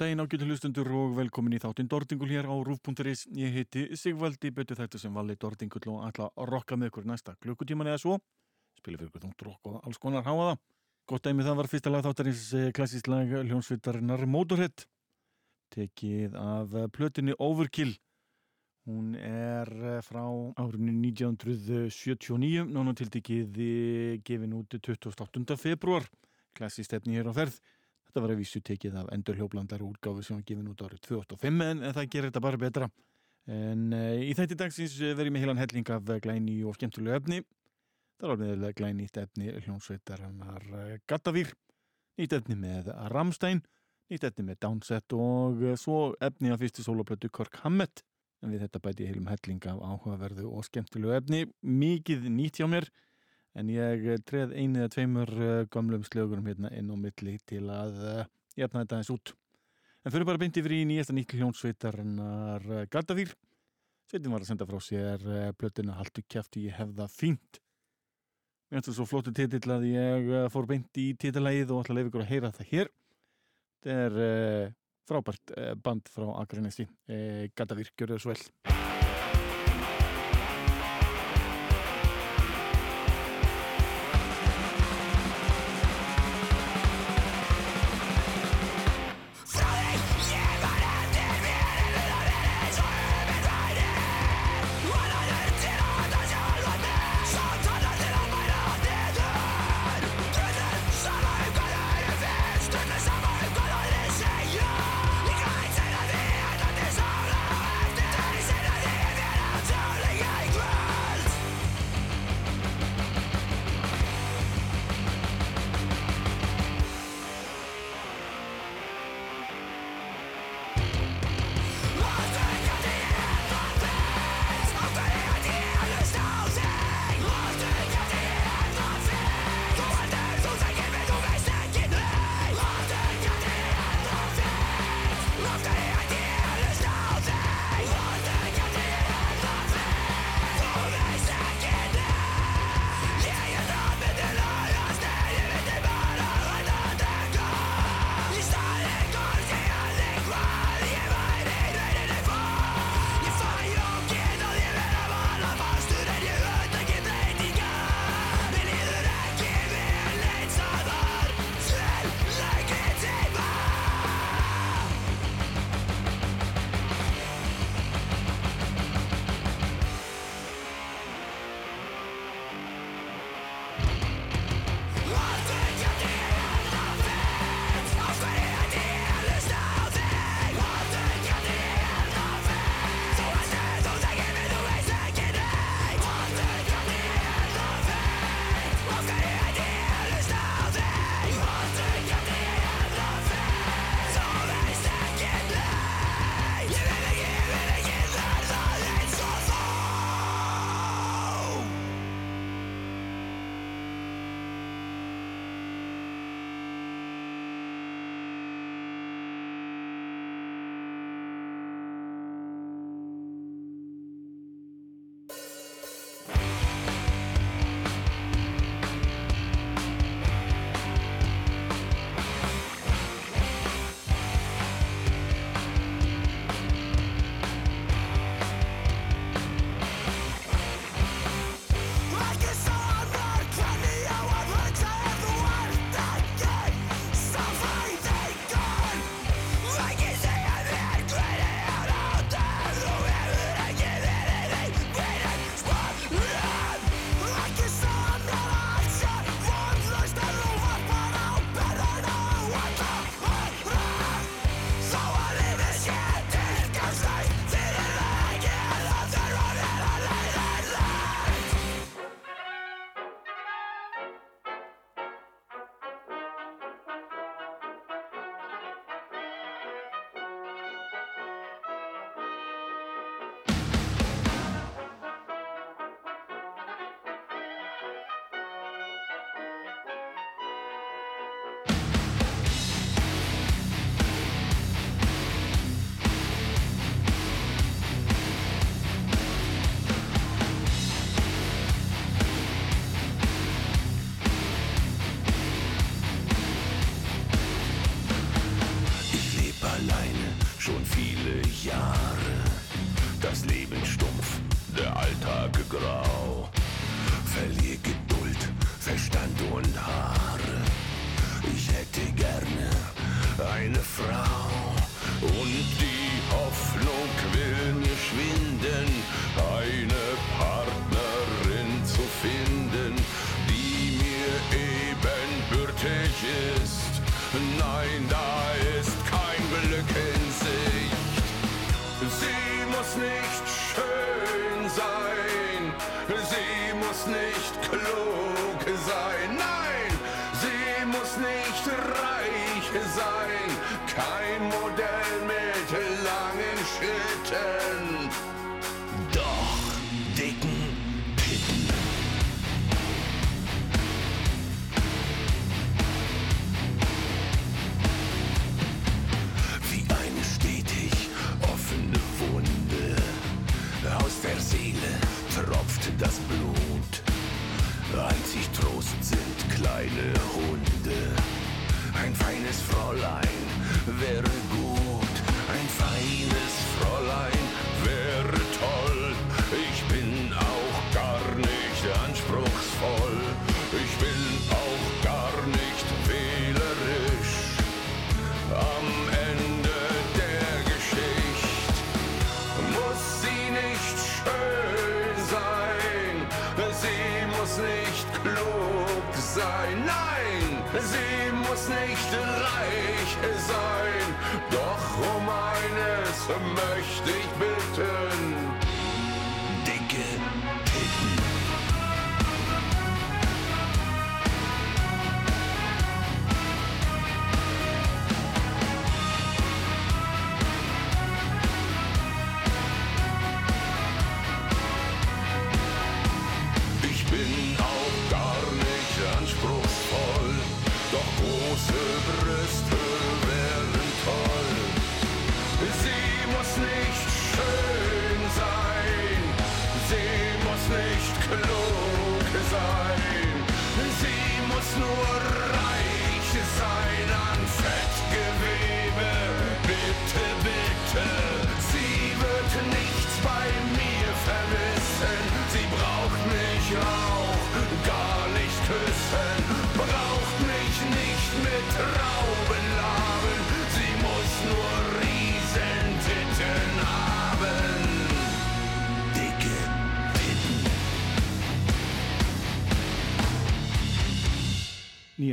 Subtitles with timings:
[0.00, 3.26] Daginn ágjötu hlustundur og velkomin í þáttinn Dordingul hér á Rúf.is.
[3.36, 7.34] Ég heiti Sigvaldi, betur þetta sem vali Dordingul og ætla að rokka með ykkur næsta
[7.36, 8.14] klukkutíman eða svo.
[8.78, 10.62] Spila fyrir ykkur þungt rokk og alls konar háa það.
[11.12, 14.86] Gott dæmi það var fyrsta lag þáttarins eh, klassísk lag hljónsvitarinnar Motorhead.
[15.76, 17.92] Tekið af plötinni Overkill.
[18.88, 20.24] Hún er eh, frá
[20.64, 23.60] árinu 1979, nánu tildikið
[24.24, 25.60] gefin út 28.
[25.60, 26.08] februar.
[26.56, 27.60] Klassísk stefni hér á ferð.
[28.10, 31.60] Þetta var að vísu tekið af endur hljóblandar útgáfi sem var gefin út árið 2005
[31.62, 32.88] en, en það gerir þetta bara betra.
[33.46, 37.38] En uh, í þætti dagsins verðum ég heilan helling af glæni og skemmtilegu efni.
[38.18, 40.66] Það var með glænýtt efni hljónsveitar hannar
[41.08, 41.52] Gattavýr,
[42.18, 43.62] nýtt efni með Ramstein,
[44.10, 48.02] nýtt efni með Downset og svo efni af fyrstu soloplötu Kirk Hammett.
[48.42, 51.46] En við þetta bæti heilum helling af áhugaverðu og skemmtilegu efni.
[51.62, 52.90] Mikið nýtt hjá mér
[53.58, 57.96] en ég treð einu eða tveimur uh, gamlum slögurum hérna inn á milli til að
[58.00, 58.24] uh,
[58.58, 59.32] jafna þetta eins út.
[60.04, 63.34] En fyrir bara beinti fyrir í nýjasta nýtt hljónsveitarnar uh, Gardavýr.
[64.10, 65.26] Sveitin var að senda frá sér
[65.58, 67.60] blötuna Haldu kæfti ég hef það fínt.
[68.70, 72.00] Mér finnst það svo flóttu titill að ég fór beint í titilægið og ætla að
[72.00, 72.92] lefa ykkur að heyra það hér.
[73.86, 74.74] Þetta er
[75.10, 75.54] frábært
[75.86, 76.90] band frá Akranesi.
[77.54, 78.69] Gardavýr, gjör þau svo vel.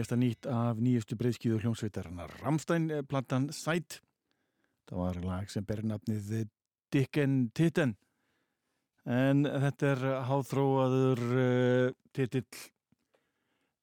[0.08, 2.32] Nýjasta nýtt af nýjustu breyðskíðu hljómsveitarinnar.
[2.40, 3.98] Ramstein platan Sight
[4.88, 6.46] það var lag sem ber nafnið
[6.96, 7.98] Dicken Titten.
[9.04, 12.46] En þetta er háþróaður uh, titill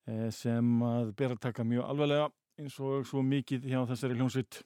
[0.08, 4.62] uh, sem að ber að taka mjög alvarlega eins og svo mikið hjá þessari hljómsveit.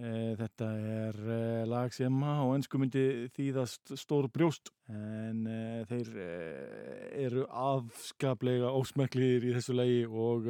[0.00, 1.20] Uh, þetta er
[1.68, 5.44] lag sem á ennsku myndi þýðast stór brjóst en
[5.92, 6.10] þeir
[7.28, 10.48] eru afskaplega ósmeklir í þessu lagi og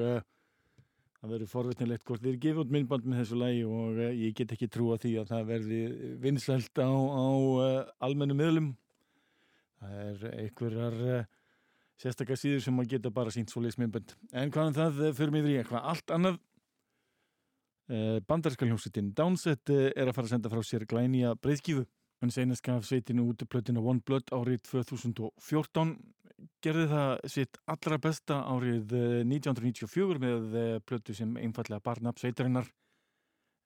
[1.21, 4.53] það verður forvitnilegt hvort þeir gefa út myndband með þessu lagi og uh, ég get
[4.57, 5.81] ekki trúa því að það verði
[6.25, 8.69] vinsælt á, á uh, almennum miðlum.
[9.81, 11.29] Það er einhverjar uh,
[12.01, 14.17] sérstakar síður sem að geta bara sínt svoleiðis myndband.
[14.33, 16.43] En hvað um það fyrir mig í eitthvað allt annað?
[18.27, 21.85] Bandarska hljómsveitin Downset er að fara að senda frá sér glænýja breyðskífu
[22.23, 25.93] hann seinast gaf sveitinu út plötinu One Blood árið 2014
[26.65, 32.69] gerði það sitt allra besta árið eh, 1994 með eh, plötu sem einfallega barnab sveitarinnar.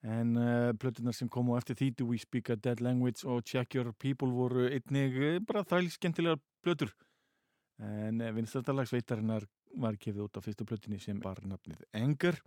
[0.00, 3.43] En uh, plötunar sem kom á eftir því Do We Speak a Dead Language og
[3.45, 6.95] Check Your People voru einnig eh, bara þæl skemmtilegar plötur.
[7.81, 9.45] En vinstrættalag sveitarinnar
[9.81, 12.41] var gefið út á fyrstu plötunni sem var nafnið Anger.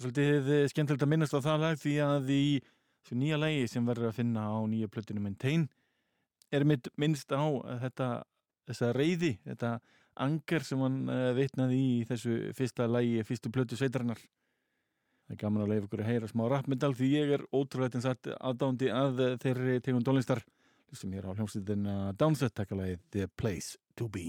[0.00, 2.44] Svolítið eh, skemmtilegt að minnast á það lag því að í
[3.02, 5.66] þessu nýja lagi sem verður að finna á nýja plötunni Maintain
[6.52, 8.08] er mitt minnst á eh, þetta
[8.68, 9.72] þessa reyði, þetta
[10.22, 14.20] anger sem hann uh, vitnaði í þessu fyrsta lagi, fyrstu plötu sveitarinnar.
[15.22, 18.08] Það er gaman að leifa ykkur að heyra smá rappmyndal því ég er ótrúlega eins
[18.34, 20.42] aðdándi að eh, þeirri tegum tónlistar.
[20.92, 24.28] Sem ég er á hljómsveitina Downset takkalagið The Place to Be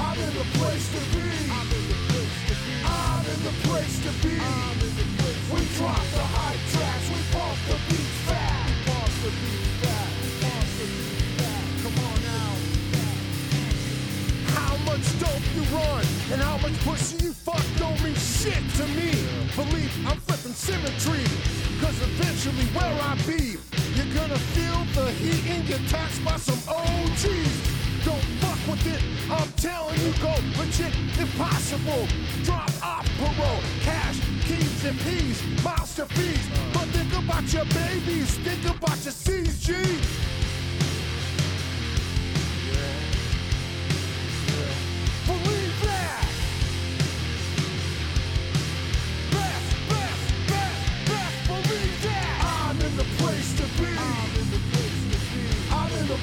[0.00, 1.24] I'm in the place to be.
[1.50, 2.84] I'm in the place to be.
[2.84, 4.34] I'm in the place to be.
[4.36, 8.68] in the place We drop the high tracks, we pump the beats fat.
[8.86, 10.10] Pump the beats fat.
[10.42, 10.86] Pump the.
[11.82, 12.52] Come on now.
[14.56, 18.84] How much dope you run and how much pussy you fuck don't mean shit to
[18.92, 19.10] me.
[19.56, 21.24] Believe I'm flipping symmetry.
[21.80, 23.56] Cause eventually where I be,
[23.96, 27.54] you're gonna feel the heat in your touch by some OGs.
[28.04, 32.06] Don't fuck with it, I'm telling you, go legit impossible.
[32.44, 36.46] Drop off parole, cash, keys and peas, miles to fees.
[36.72, 39.68] But think about your babies, think about your C's,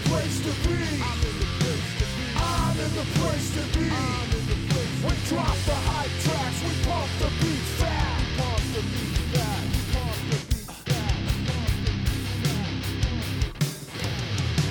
[0.05, 0.77] place to be.
[2.35, 3.89] I'm in the place to be.
[5.03, 6.59] We drop the high tracks.
[6.63, 8.17] We pump the beats fat.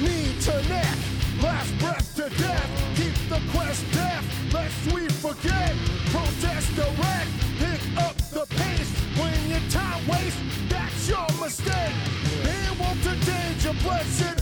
[0.02, 0.97] Knee to neck,
[1.42, 2.71] last breath to death.
[2.97, 5.75] Keep the quest deaf, lest we forget.
[6.12, 8.92] Protest direct, pick up the pace.
[9.18, 11.95] When your time waste, that's your mistake.
[12.45, 14.36] They won't danger, blessed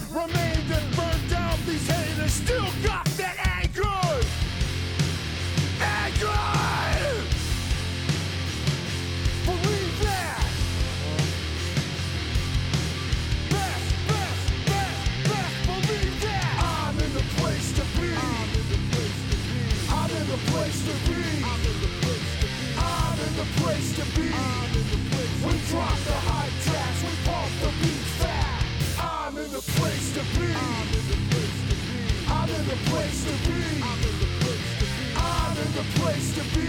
[32.74, 33.82] the place to be.
[33.82, 35.14] I'm in the place to be.
[35.16, 36.66] I'm in the place to be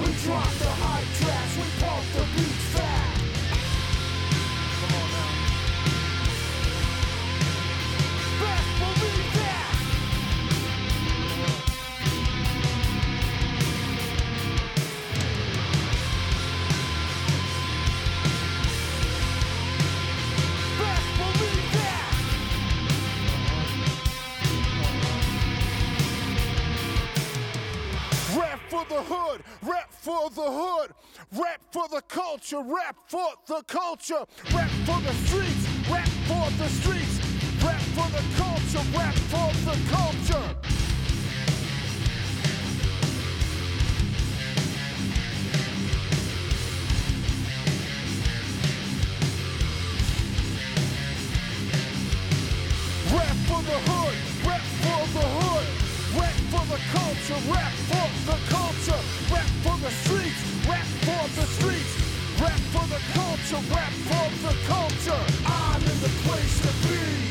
[0.00, 2.49] We drop the high tracks, we pump the beats
[28.90, 30.90] the hood, rap for the hood,
[31.38, 36.68] rap for the culture, rap for the culture, rap for the streets, rap for the
[36.68, 37.20] streets,
[37.62, 40.56] rap for the culture, rap for the culture.
[53.14, 55.79] Rap for the hood, rap for the hood,
[56.18, 59.00] rap for the culture, rap for the culture,
[59.32, 61.94] rap for the streets, rap for the streets,
[62.40, 65.22] rap for the culture, rap for the culture.
[65.46, 67.29] I'm in the place to be.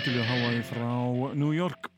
[0.00, 0.90] Skemmtilegu háaði frá
[1.36, 1.90] New York.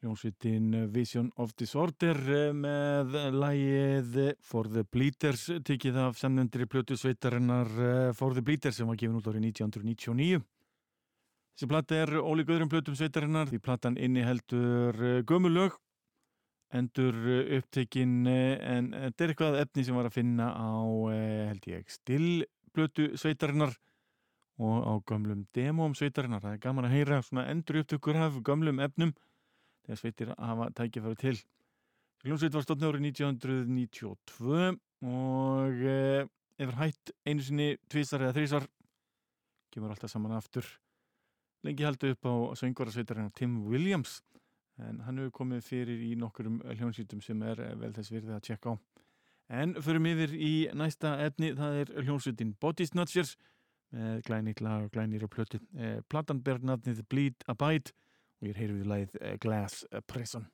[0.00, 7.68] Jónsvitin Vision of Disorder eh, með lægið For the Bleeders tikið af samnendri plötu sveitarinnar
[7.68, 10.40] eh, For the Bleeders sem var gefin út árið 1999
[11.52, 14.96] Þessi platta er ólík öðrum plötum sveitarinnar því platan inni heldur
[15.28, 15.76] gömulög
[16.72, 17.18] endur
[17.58, 20.80] upptekinn en þetta er eitthvað efni sem var að finna á
[21.50, 23.76] held ég still plötu sveitarinnar
[24.58, 26.42] og á gömlum demóm sveitarinnar.
[26.42, 29.14] Það er gaman að heyra svona endur upptökur af gömlum efnum
[29.86, 31.38] þegar sveitir hafa tækifæri til.
[32.26, 36.26] Hljómsveit var stofn árið 1992 og e,
[36.58, 38.66] yfir hætt einu sinni tvísar eða þrísar
[39.70, 40.66] kemur alltaf saman aftur.
[41.62, 44.22] Lengi haldu upp á söngvarasveitarinn Tim Williams
[44.82, 48.74] en hann hefur komið fyrir í nokkurum hljómsveitum sem er vel þess virðið að tjekka
[48.74, 48.76] á.
[49.48, 53.36] En förum yfir í næsta efni, það er hljómsveitin Body Snatchers
[54.26, 55.60] glænýtt lag og glænýra plötu.
[55.78, 57.94] Eh, platan ber nafnið Bleed Abide
[58.40, 60.46] og ég er heyrfið lagið eh, Glass Prison.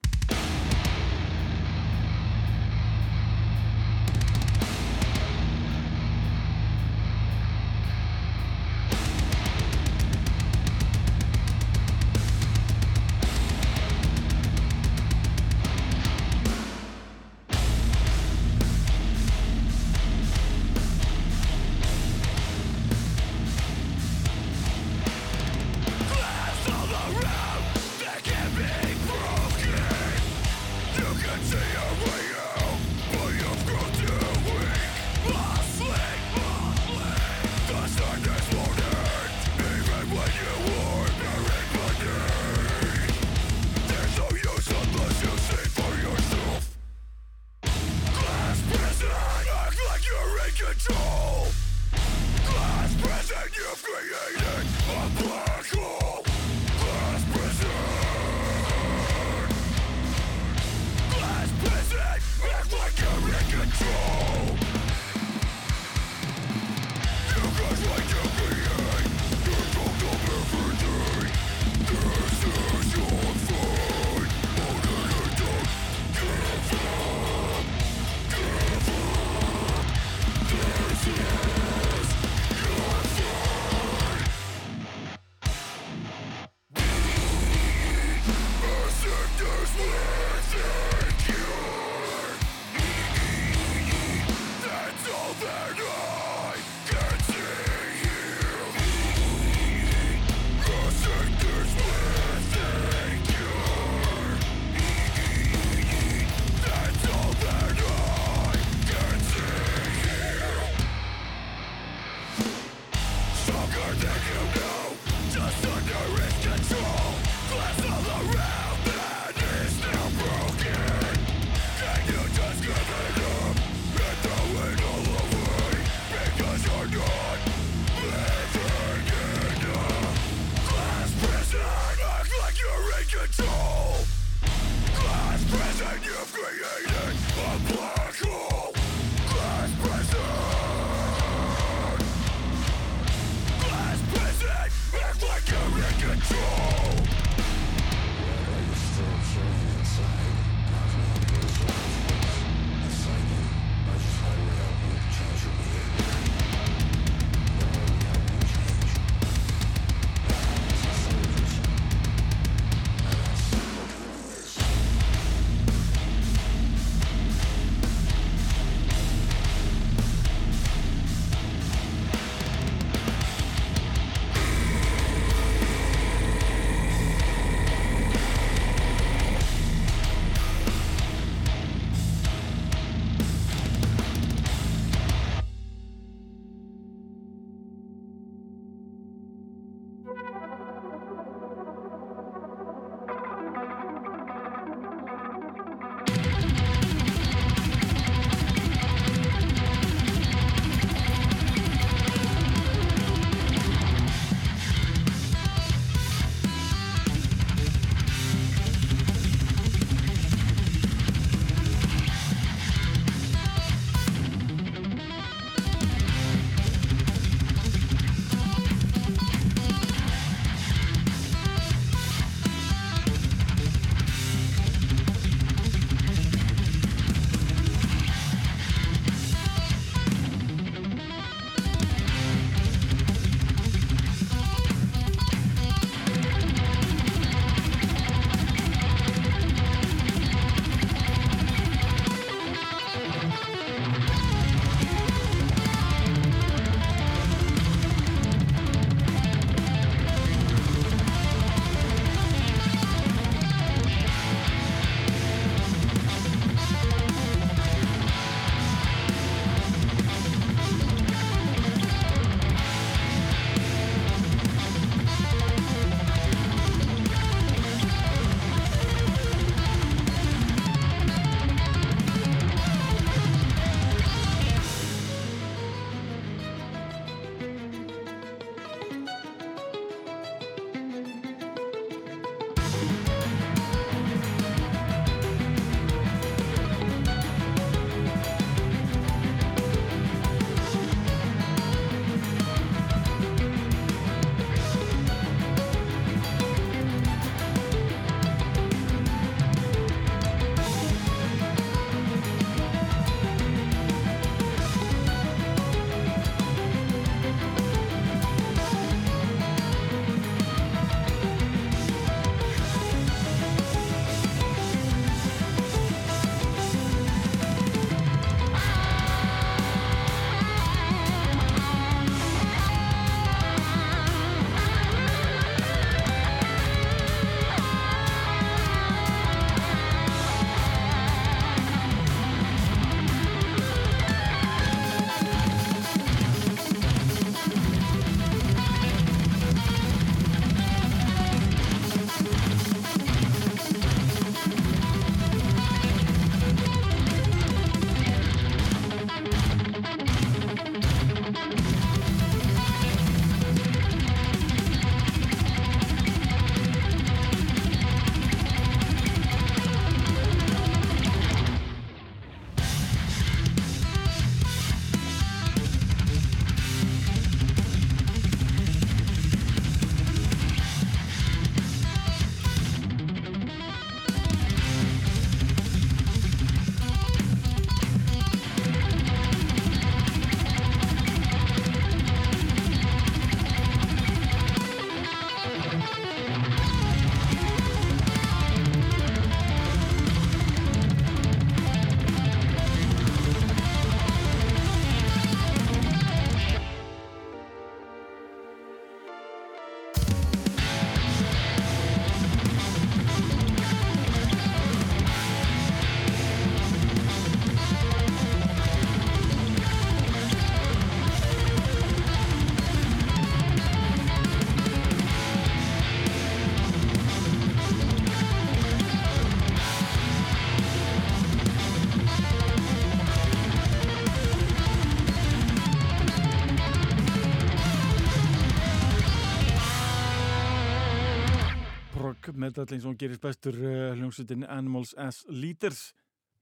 [432.58, 435.92] Og hún gerist bestur uh, hljómsveitin Animals as Leaders.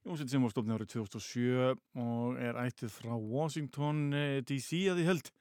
[0.03, 5.07] Hljómsveit sem var stofnið árið 2007 og er ættið frá Washington uh, DC að því
[5.07, 5.31] held.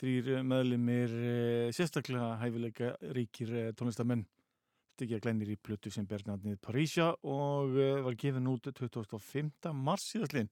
[0.00, 4.26] Þrýr meðlimir uh, sérstaklega hæfileika ríkir tónlistamenn.
[4.94, 7.72] Stikja glænir í plötu sem bernadnið Parísja og
[8.04, 9.72] var gefin út 25.
[9.72, 10.50] mars síðastlinn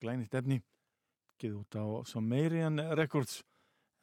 [0.00, 0.60] glænit efni.
[1.40, 3.42] Gefið út á Sumerian Records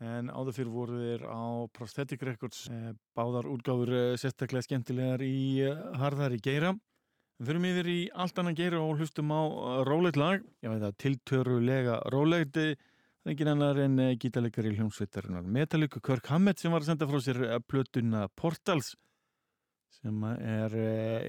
[0.02, 1.42] en áður fyrir voru þeir á
[1.76, 6.74] Prosthetic Records eh, báðar útgáfur eh, sérstaklega skemmtilegar í eh, harðar í geira
[7.42, 9.42] fyrir miður í allt annan geira og hlustum á
[9.88, 10.44] rólegt lag.
[10.62, 12.76] Ég veit að tiltörulega er
[13.30, 17.60] engin annar en eh, gítarleikari hljómsveitarinnar Metallica Kirk Hammett sem var að senda frá sér
[17.70, 18.96] plötuna Portals
[20.02, 20.74] sem er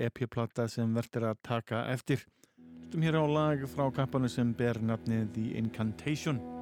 [0.06, 2.24] EP-plata sem verður að taka eftir.
[2.56, 6.61] Hlustum hér á lag frá kappanu sem ber nafnið The Incantation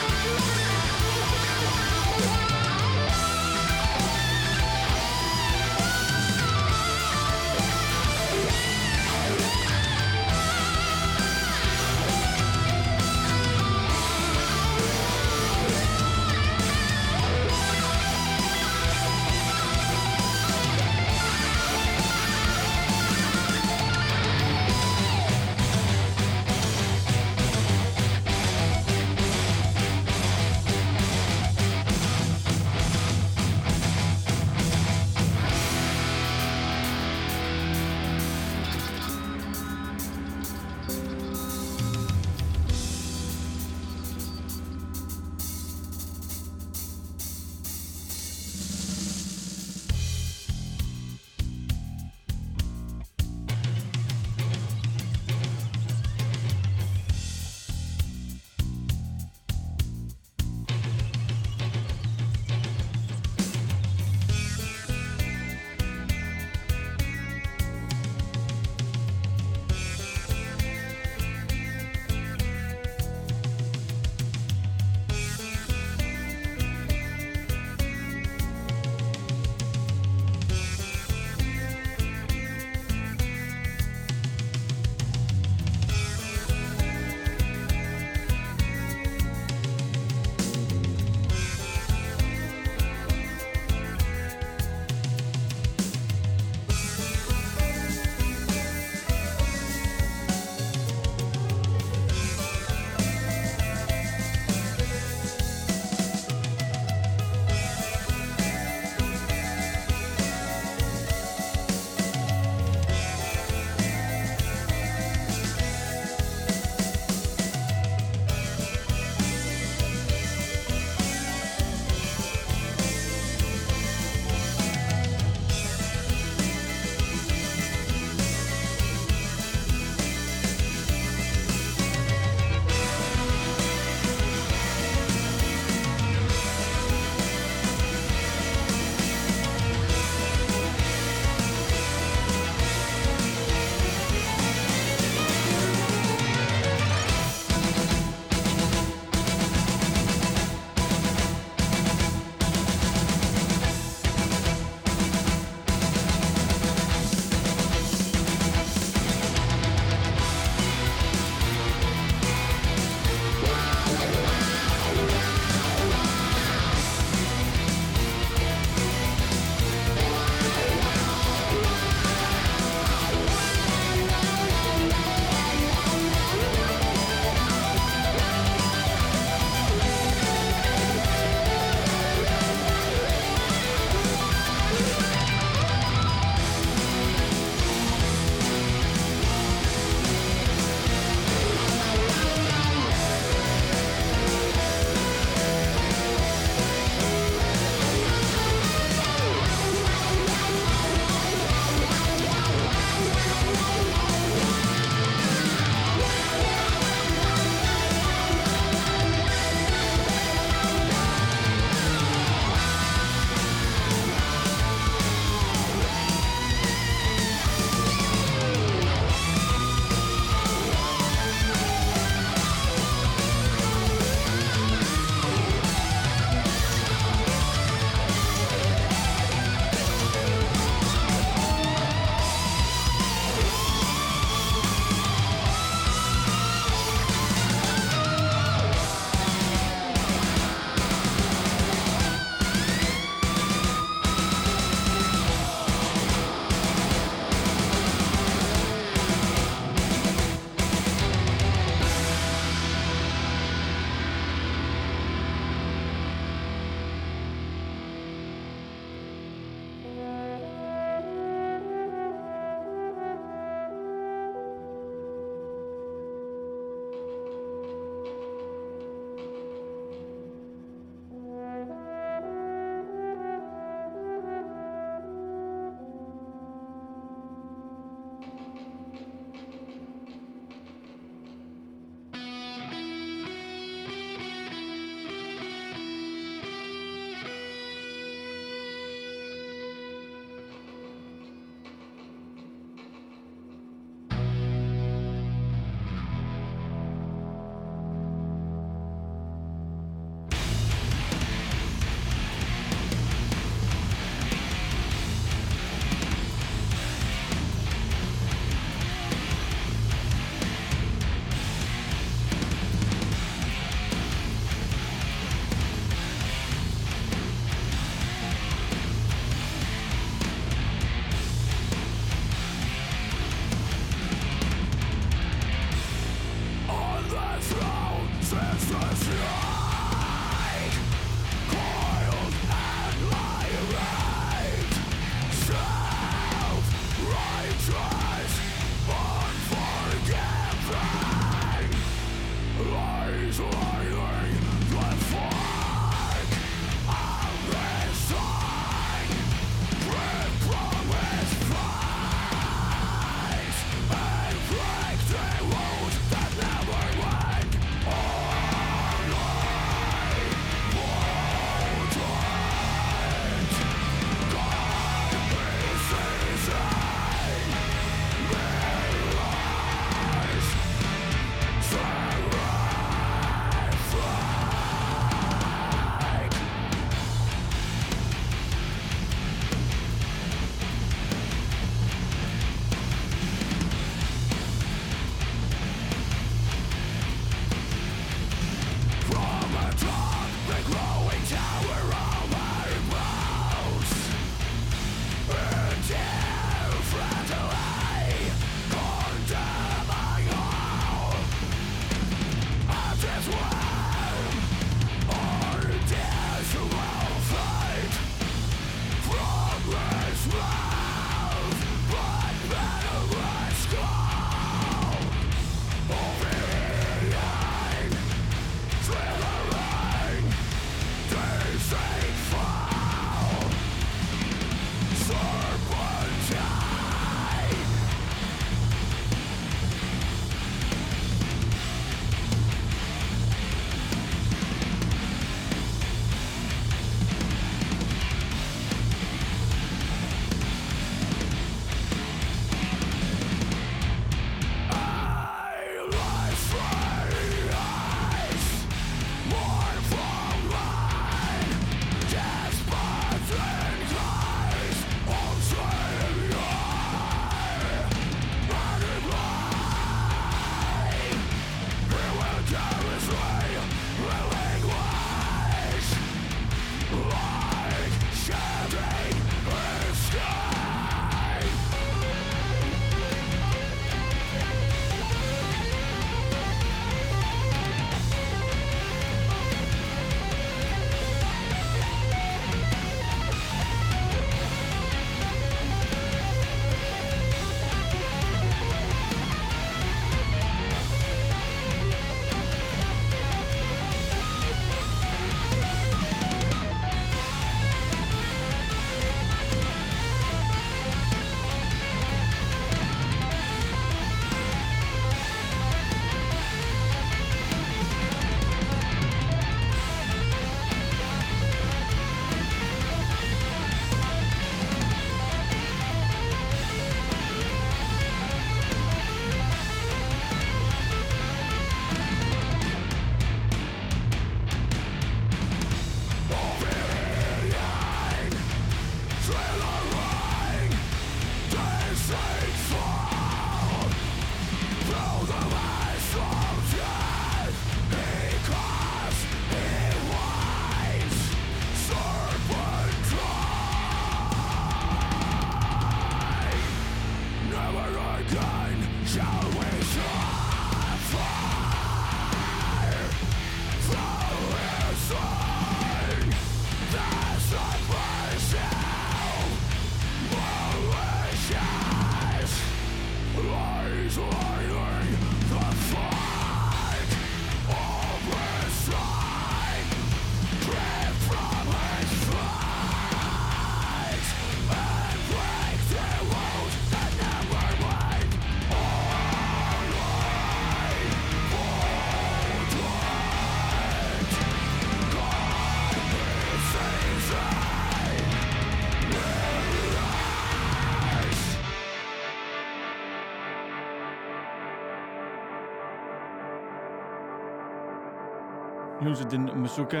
[599.14, 600.00] hljómsveitin Musuka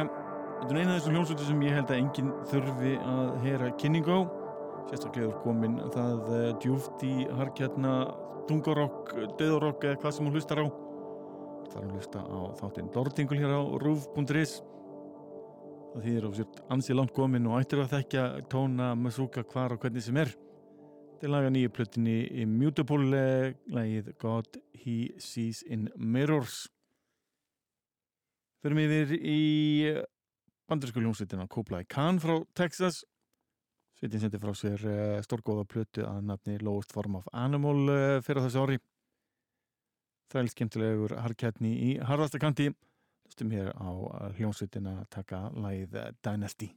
[0.64, 4.14] Þetta er eina af þessum hljómsveitin sem ég held að enginn þurfi að heyra kynningu
[4.16, 4.20] á.
[4.88, 7.92] Sérstaklega er komin það uh, djúft í harkjarna
[8.48, 10.66] dungarokk, döðarokk eða hvað sem hún hlustar á.
[11.68, 14.56] Það er að hlusta á þáttinn Dordingul hér á rúf.is
[15.94, 19.84] Það þýðir á sért ansið langt komin og ættir að þekkja tóna Musuka hvar og
[19.84, 20.32] hvernig sem er.
[21.12, 23.26] Þetta er laga nýju plötinni Immutable
[23.70, 26.64] lagið God He Sees in Mirrors
[28.64, 29.40] Förum yfir í
[30.72, 33.02] bandarísku hljómsveitina Kublai Khan frá Texas.
[34.00, 38.40] Sveitin sendi frá sér uh, stórgóða plötu að nafni Lowest Form of Animal uh, fyrir
[38.46, 38.80] þessu ári.
[40.32, 42.70] Þræl skemmtilegur harkjætni í harðastakanti
[43.28, 43.92] Hlustum hér á
[44.38, 46.72] hljómsveitina að taka lagið Dynasty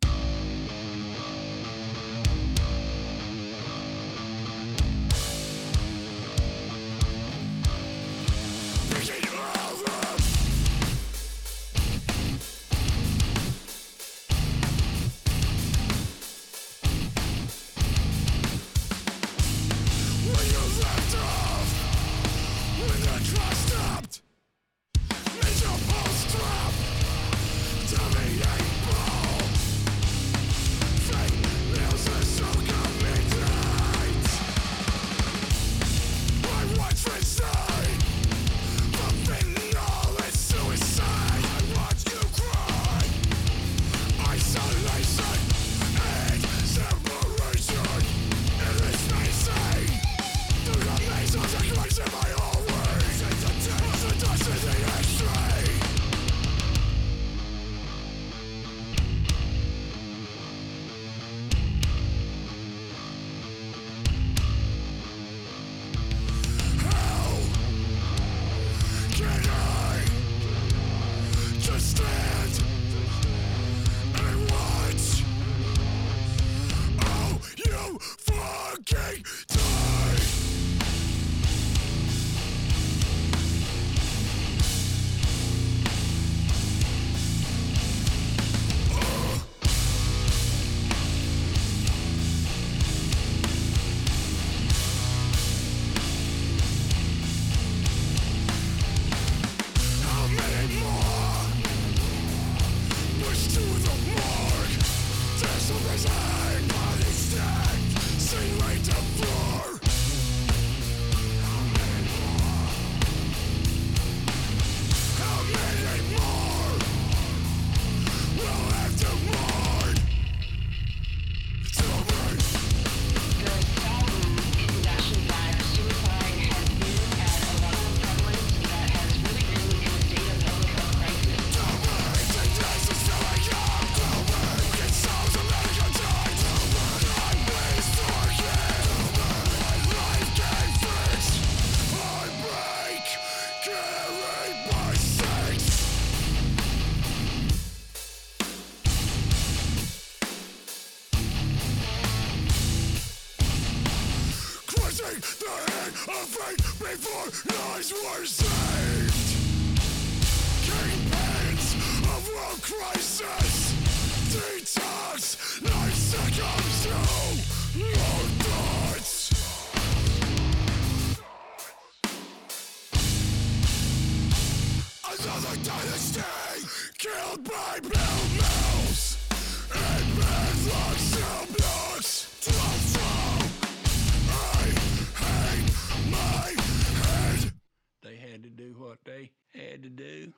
[188.03, 190.33] They had to do what they had to do.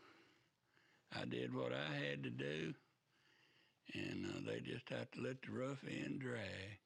[1.16, 2.74] I did what I had to do.
[3.94, 6.80] And uh, they just have to let the rough end drag.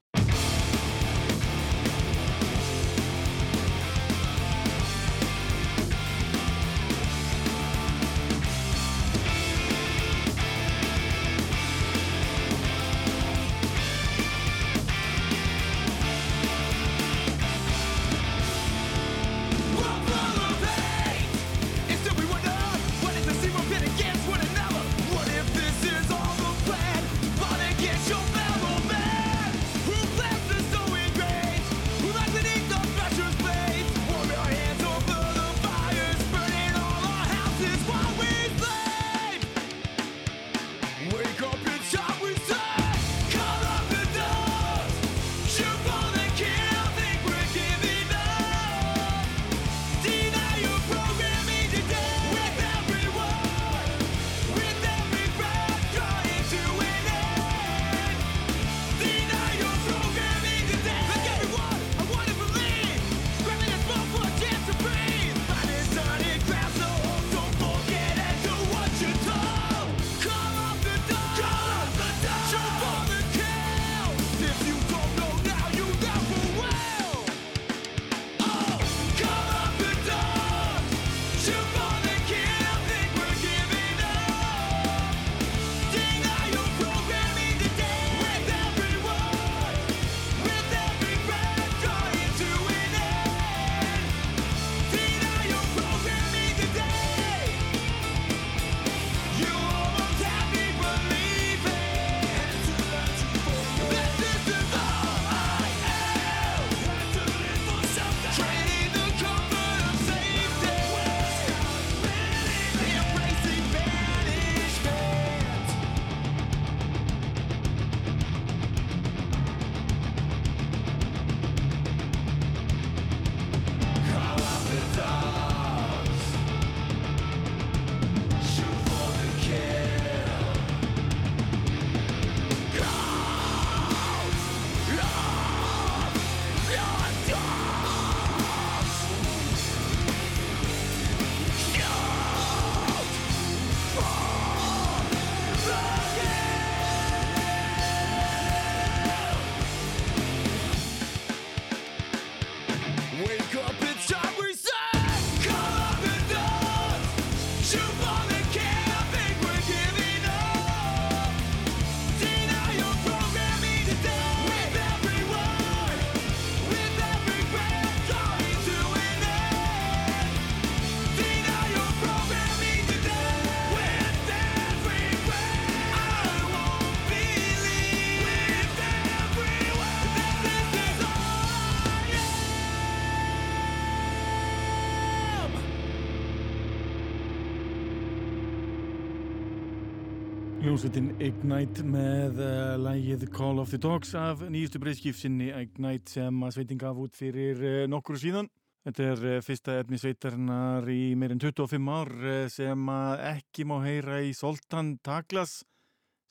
[190.84, 196.57] Hljómsveitin Ignite með uh, lægið Call of the Dogs af nýjustu breyðskipsinni Ignite sem að
[196.57, 198.49] sveitin gaf út fyrir uh, nokkru síðan.
[198.84, 202.11] Þetta er uh, fyrsta efni sveitarnar í meirinn 25 ár
[202.51, 202.91] sem
[203.29, 205.61] ekki má heyra í Soltan Taklas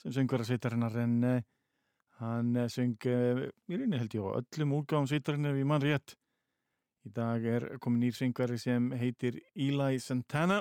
[0.04, 1.16] sem söngur að sveitarnar en
[2.20, 3.16] hann söng í
[3.72, 6.18] rauninni held ég á öllum úrgáðum sveitarnar við mann rétt.
[7.08, 10.60] Í dag er komin nýr söngari sem heitir Eli Santana.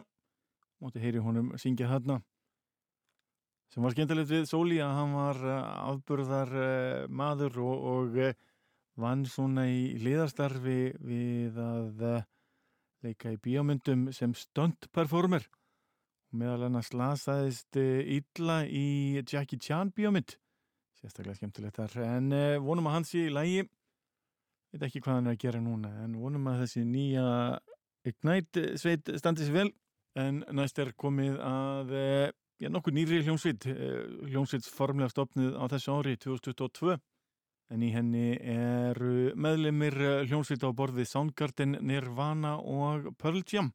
[0.79, 2.23] Móti heyri honum syngja þarna
[3.71, 5.57] sem var skemmtilegt við Sóli að hann var uh,
[5.93, 8.33] afburðar uh, maður og, og uh,
[8.99, 12.03] vann svona í liðarstarfi við að
[13.01, 15.47] leika í bíómyndum sem stunt performer.
[16.29, 20.35] Og meðal hann að slasaðist illa í Jackie Chan bíómynd.
[20.99, 21.95] Sérstaklega skemmtilegt þar.
[22.03, 22.29] En
[22.61, 23.63] vonum að hann sé í lægi
[24.71, 27.25] veit ekki hvað hann er að gera núna en vonum að þessi nýja
[28.07, 29.71] Ignite sveit standi sér vel.
[30.19, 31.91] En næst er komið að
[32.61, 36.97] já, nokkuð nýri hljómsveit, eh, hljómsveits formlega stopnið á þessu ári 2022
[37.71, 43.71] en í henni eru meðlemið hljómsveit á borði Soundgarden, Nirvana og Pearl Jam.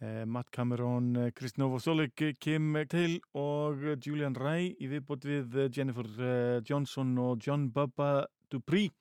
[0.00, 5.70] Eh, Matt Cameron, eh, Chris Novoselic, Kim Tail og Julian Ray í viðbót við eh,
[5.74, 8.92] Jennifer eh, Johnson og John Bubba Dupree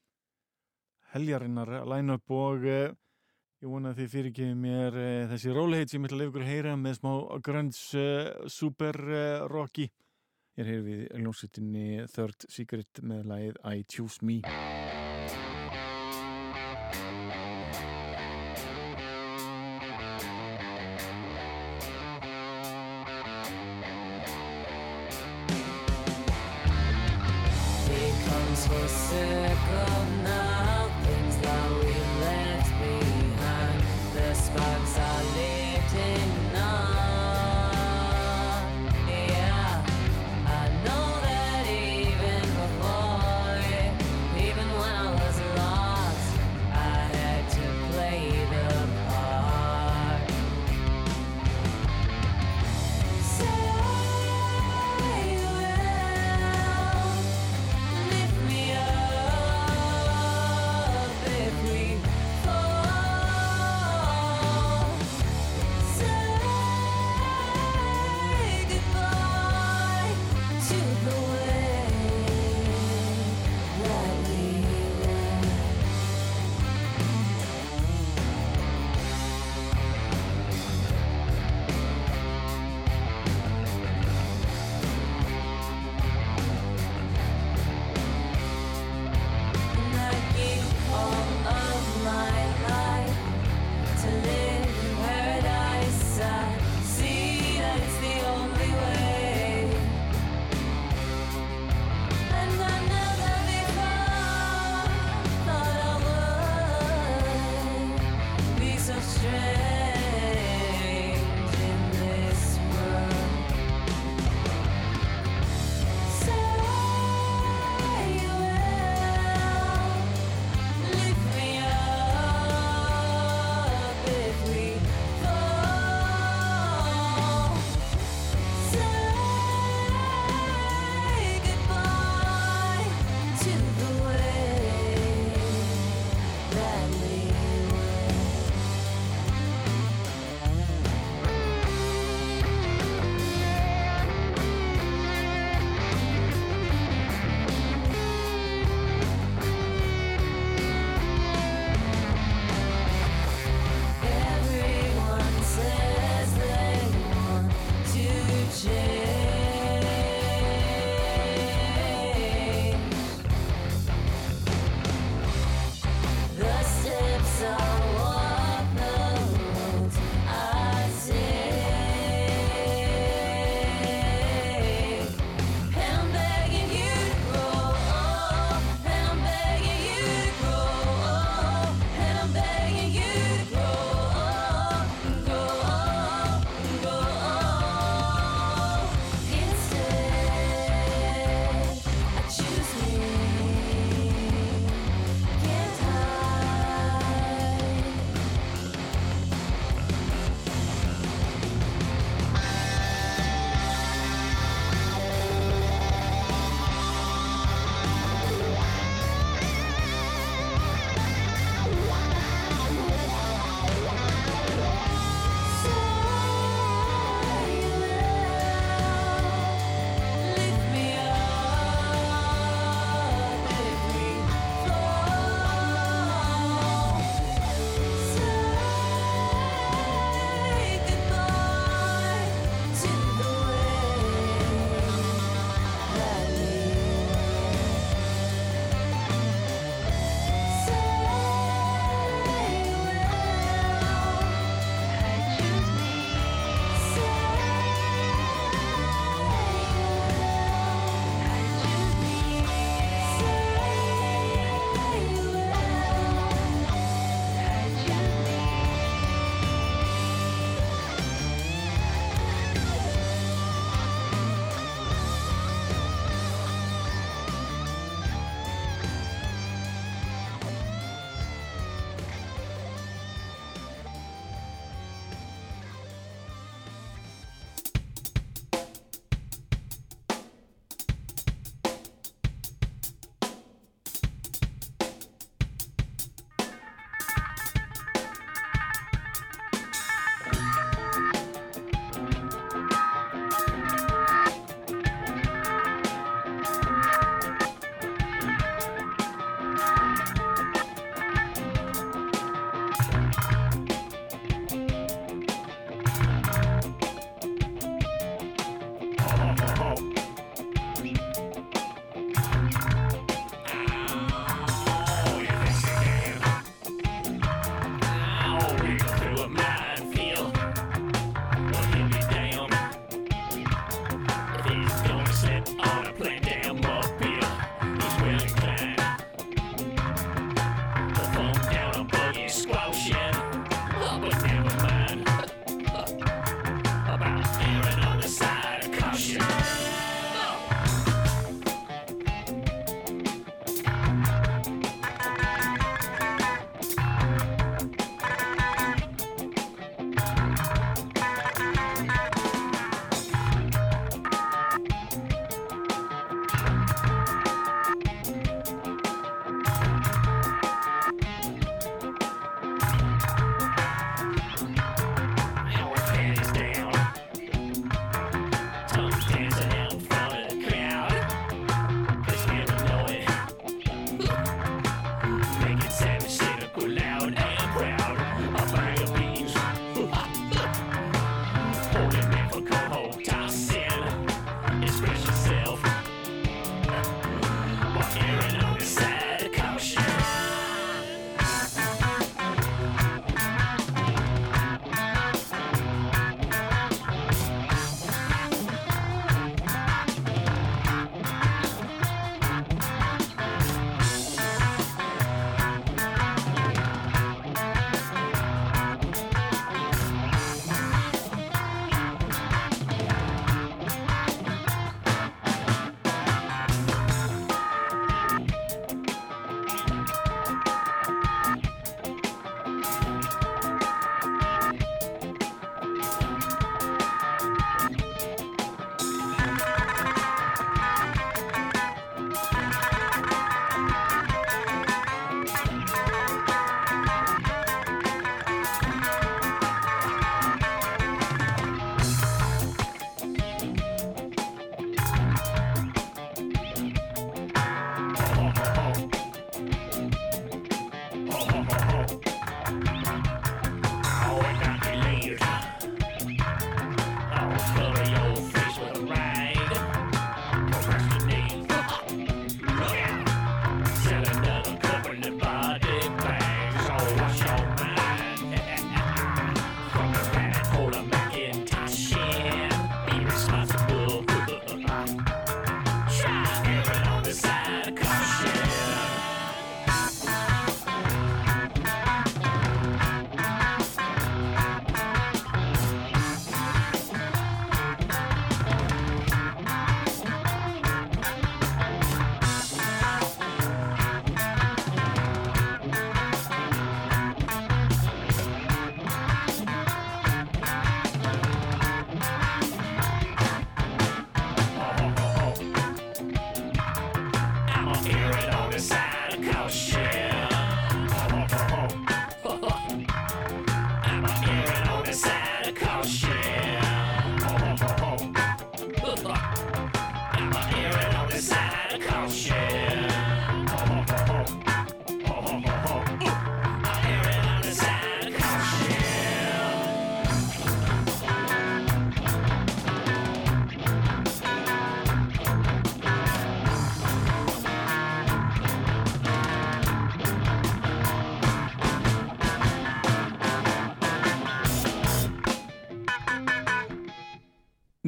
[1.13, 2.95] heljarinnar line-up og eh,
[3.57, 6.43] Ég vona að þið fyrirgefi mér uh, þessi róleheit sem ég ætla að lefa ykkur
[6.43, 7.13] að heyra með smá
[7.47, 9.87] grunge uh, super uh, rocki.
[10.57, 14.41] Ég er hér við hljómsveitinni Third Secret með lagið I Choose Me.
[27.89, 30.46] Becomes full circle now.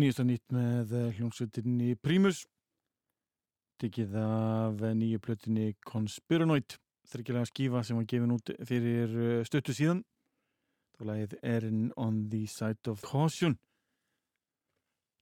[0.10, 2.39] Nýjasta nýtt með eh, hljómsveitinni Primus.
[3.78, 6.80] Tekið af eh, nýju plötinni Conspiranoid
[7.12, 9.99] Þryggjulega skífa sem var gefin út fyrir eh, stuttu síðan.
[10.97, 13.53] Var lagið Erin on the Side of Caution.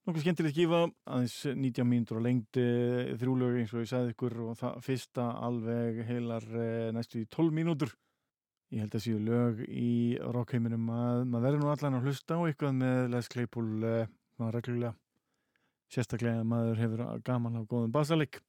[0.08, 2.60] Nokkuð skemmtileg skífa aðeins 19 mínútur og lengd
[3.20, 6.46] þrjúlög eins og ég sagði ykkur og það fyrsta alveg heilar
[6.96, 7.92] næstu í 12 mínútur.
[8.72, 12.48] Ég held að séu lög í rockheiminum að maður verður nú allan að hlusta á
[12.48, 13.92] eitthvað með Les Claypool
[14.38, 14.94] eh, svona reglulega
[15.90, 18.42] sérstaklega að maður hefur gaman á góðum basalik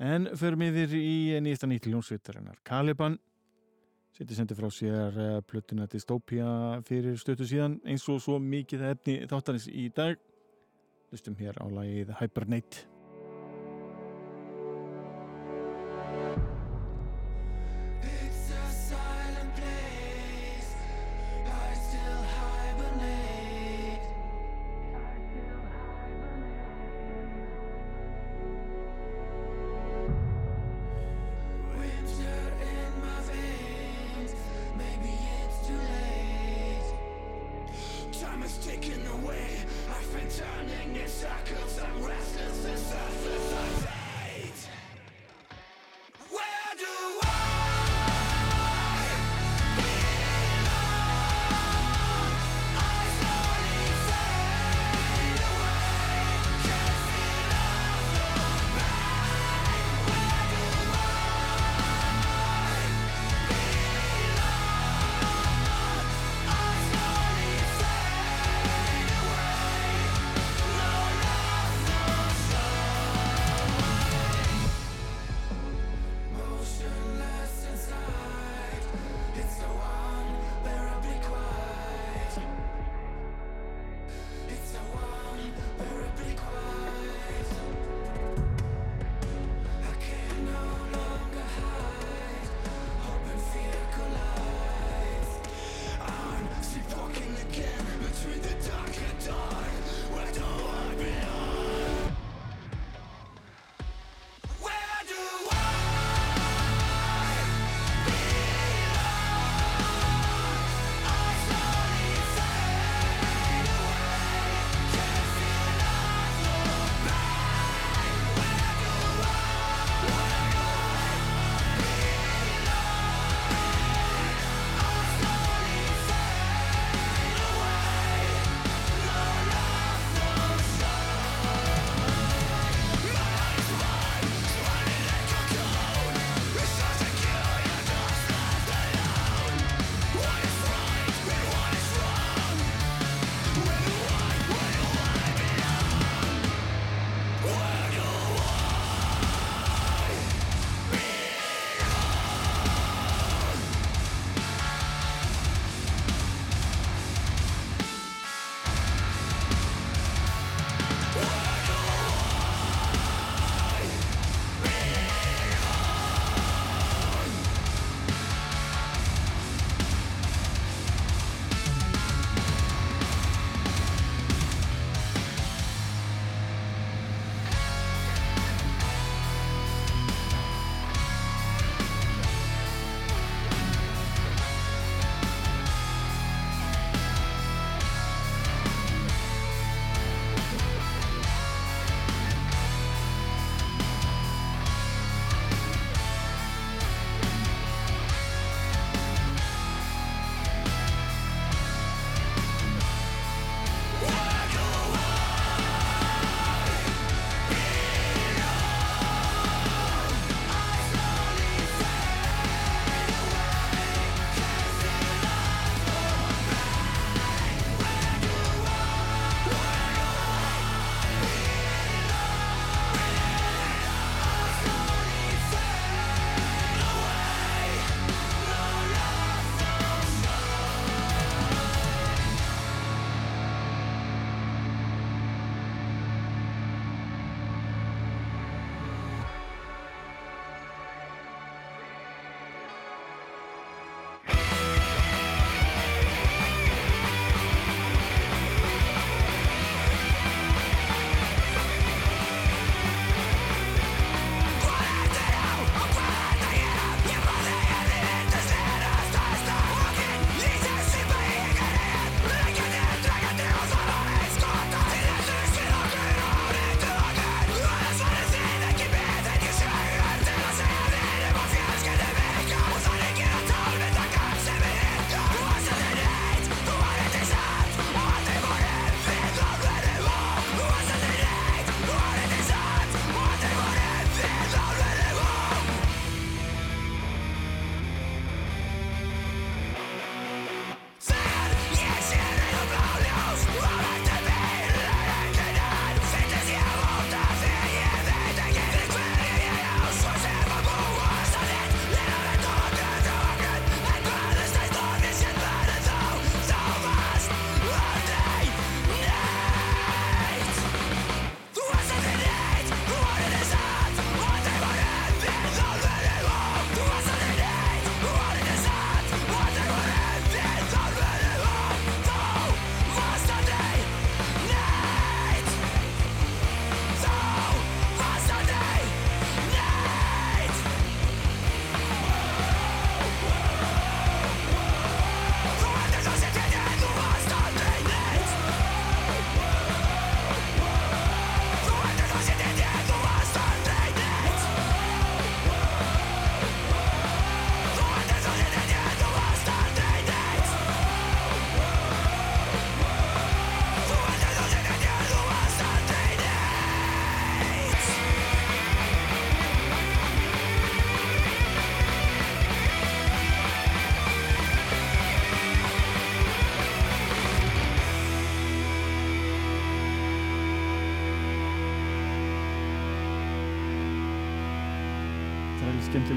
[0.00, 3.18] en förum yfir í nýjasta nýtt ljónsveitarinnar Caliban
[4.16, 9.16] seti sendi frá sér uh, plötuna Dystopia fyrir stötu síðan eins og svo mikið efni
[9.30, 10.18] þáttarins í dag.
[11.10, 12.84] Hlustum hér á lagið Hibernate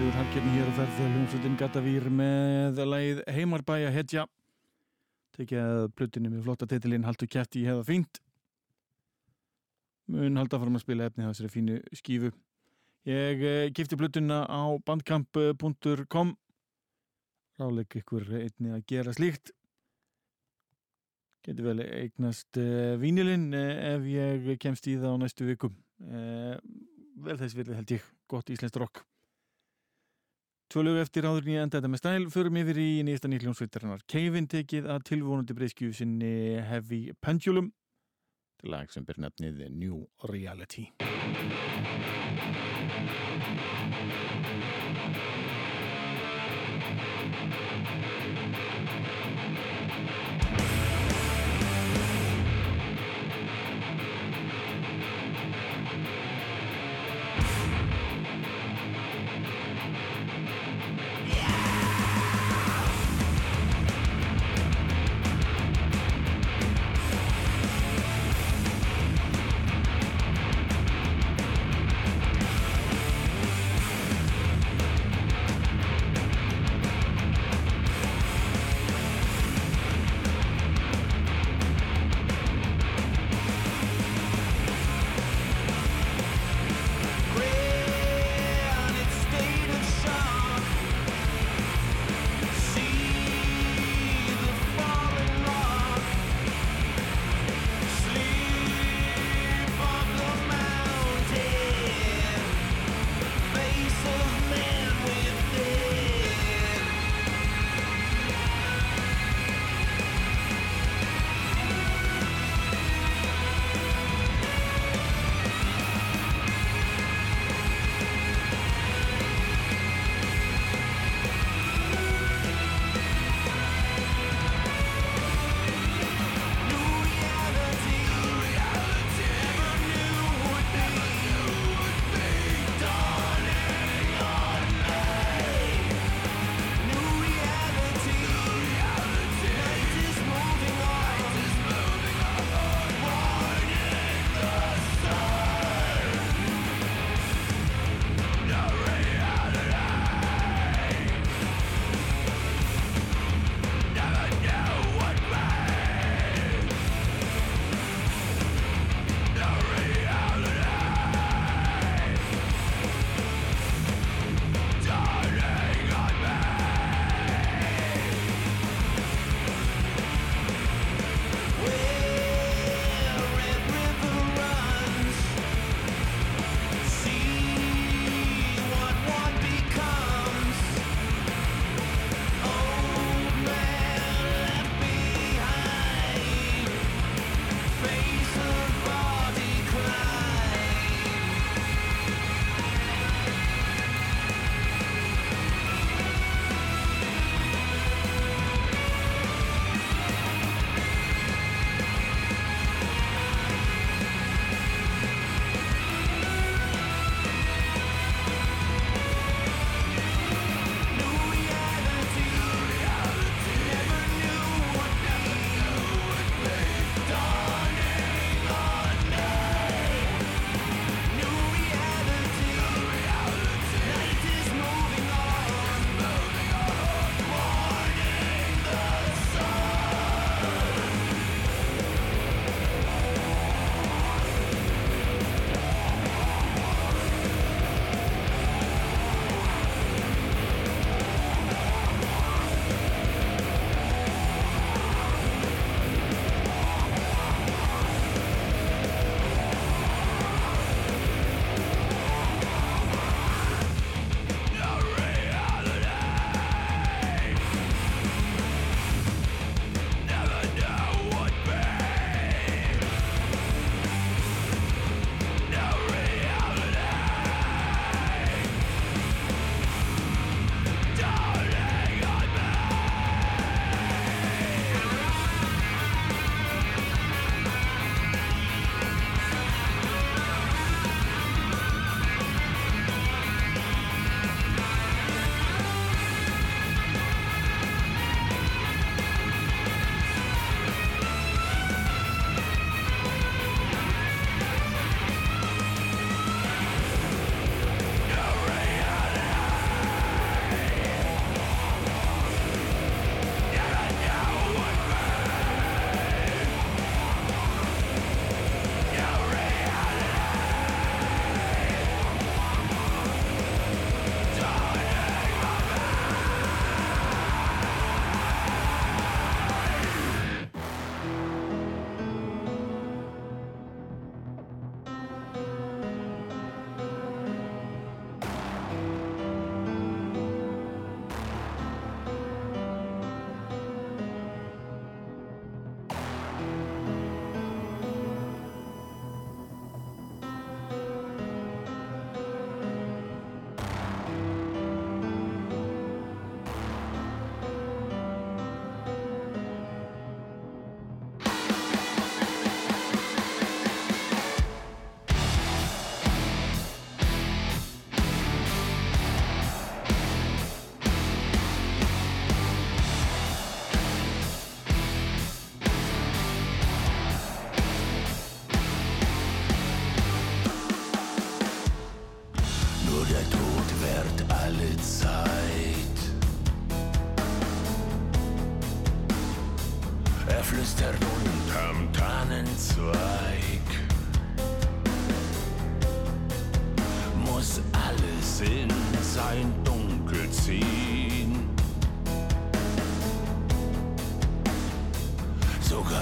[0.03, 4.23] Skemmtilegur halkefni hér og ferð hljómsveitin Gatavír með lagið Heimarbæja Hetja.
[5.37, 8.19] Tekið að plötunni með flotta titilinn Haltu kæfti ég hefa fínt.
[10.11, 12.33] Mun halda fram að spila efni þessari fínu skífu.
[13.07, 16.35] Ég eh, kipti plötuna á bandkamp.com
[17.63, 19.55] ráleik ykkur einni að gera slíkt.
[21.47, 25.79] Geti vel eignast uh, vínilinn uh, ef ég kemst í það á næstu vikum.
[26.03, 26.59] Uh,
[27.23, 28.13] vel þess vilja held ég.
[28.27, 29.05] Gott íslenskt rock
[30.73, 34.87] Tvölug eftir áður ég enda þetta með stæl förum yfir í nýjasta nýlljónsveitarinnar Keivin tekið
[34.89, 36.31] að tilvonandi breyskju sinni
[36.65, 37.69] Heavy Pendulum.
[38.57, 40.01] Til lag sem ber nefnið New
[40.31, 40.87] Reality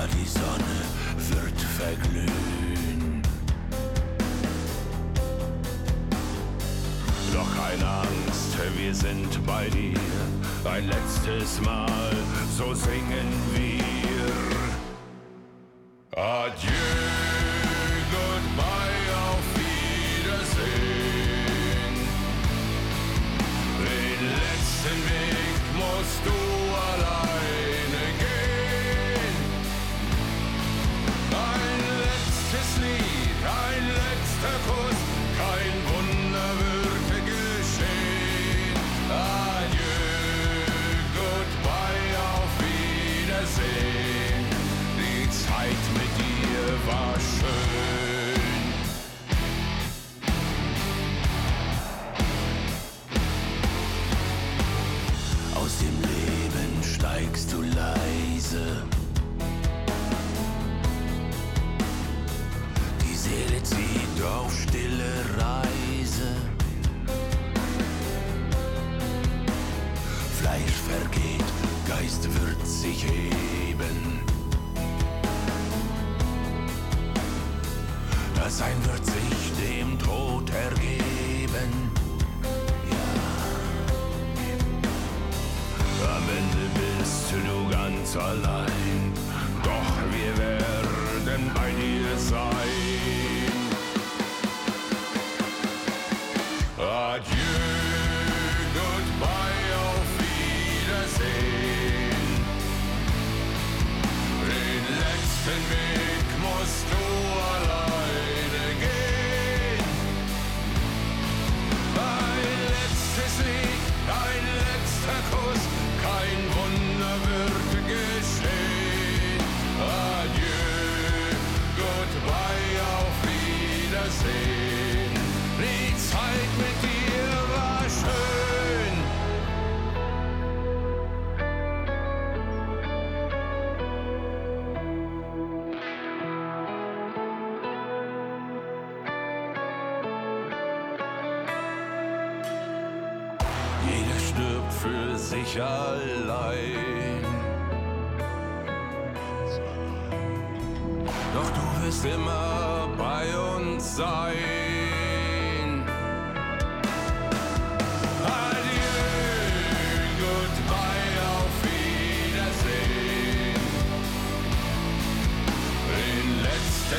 [0.08, 0.82] Die Sonne
[1.30, 3.22] wird verglühen.
[7.32, 10.00] Doch keine Angst, wir sind bei dir.
[10.66, 12.16] Ein letztes Mal,
[12.58, 13.92] so singen wir.
[16.20, 16.81] Adieu,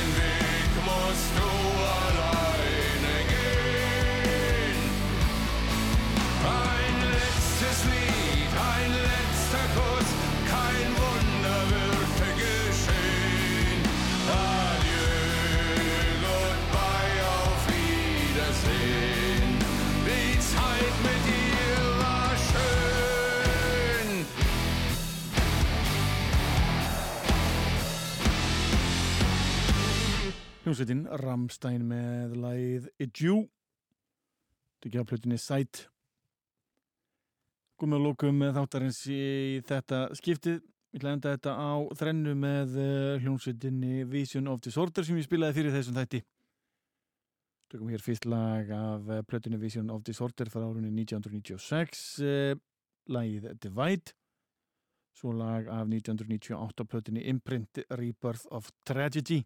[0.03, 0.42] and
[30.83, 33.35] Hljómsveitin Ramstein með lagið Idju
[34.83, 35.85] Tekja plötunni Sight.
[37.79, 39.21] Komið að lókum með þáttarins í
[39.69, 40.57] þetta skiptið.
[40.91, 45.29] Ég ætla að enda þetta á þrennu með eh, hljómsveitinni Vision of Disorder sem ég
[45.29, 46.23] spilaði fyrir þessum þætti.
[47.71, 52.59] Tökum hér fyrst lag af eh, plötunni Vision of Disorder frá árunni 1996 eh,
[53.07, 54.19] lagið Divide.
[55.15, 59.45] Svo lag af 1998 plötunni Imprint Rebirth of Tragedy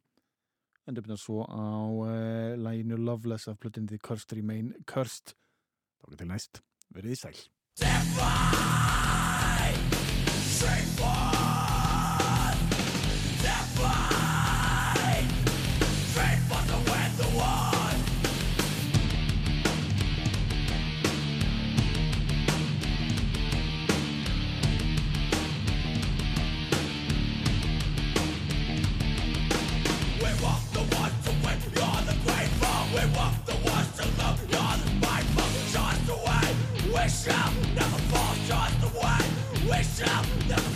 [0.86, 5.34] enda byrja svo á uh, læginu Loveless af plötunni The Cursed Remain Cursed.
[6.00, 6.62] Þá getur næst,
[6.94, 7.36] verið þið sæl
[37.26, 39.18] shall never fall just away.
[39.68, 40.75] We shall never